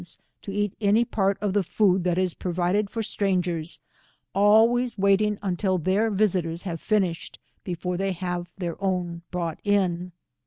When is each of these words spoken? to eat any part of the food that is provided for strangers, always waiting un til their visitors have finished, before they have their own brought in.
to 0.41 0.51
eat 0.51 0.73
any 0.81 1.05
part 1.05 1.37
of 1.41 1.53
the 1.53 1.61
food 1.61 2.03
that 2.03 2.17
is 2.17 2.33
provided 2.33 2.89
for 2.89 3.03
strangers, 3.03 3.77
always 4.33 4.97
waiting 4.97 5.37
un 5.43 5.55
til 5.55 5.77
their 5.77 6.09
visitors 6.09 6.63
have 6.63 6.81
finished, 6.81 7.37
before 7.63 7.97
they 7.97 8.11
have 8.11 8.51
their 8.57 8.83
own 8.83 9.21
brought 9.29 9.59
in. 9.63 10.11